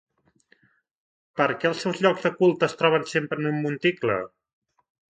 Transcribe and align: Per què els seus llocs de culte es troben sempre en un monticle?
Per 1.41 1.47
què 1.51 1.69
els 1.71 1.85
seus 1.87 2.03
llocs 2.07 2.25
de 2.29 2.33
culte 2.41 2.69
es 2.71 2.77
troben 2.83 3.09
sempre 3.15 3.41
en 3.45 3.55
un 3.55 3.63
monticle? 3.69 4.21